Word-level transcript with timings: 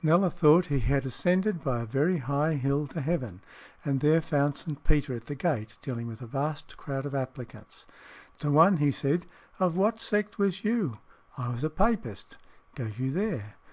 Kneller 0.00 0.30
thought 0.30 0.66
he 0.66 0.78
had 0.78 1.04
ascended 1.04 1.64
by 1.64 1.80
a 1.80 1.84
very 1.86 2.18
high 2.18 2.54
hill 2.54 2.86
to 2.86 3.00
heaven, 3.00 3.42
and 3.84 3.98
there 3.98 4.20
found 4.20 4.56
St. 4.56 4.84
Peter 4.84 5.12
at 5.12 5.24
the 5.24 5.34
gate, 5.34 5.76
dealing 5.82 6.06
with 6.06 6.20
a 6.22 6.26
vast 6.28 6.76
crowd 6.76 7.04
of 7.04 7.16
applicants. 7.16 7.88
To 8.38 8.52
one 8.52 8.76
he 8.76 8.92
said, 8.92 9.26
"Of 9.58 9.76
what 9.76 10.00
sect 10.00 10.38
was 10.38 10.62
you?" 10.62 10.98
"I 11.36 11.48
was 11.48 11.64
a 11.64 11.68
Papist." 11.70 12.36
"Go 12.76 12.92
you 12.96 13.10
there." 13.10 13.56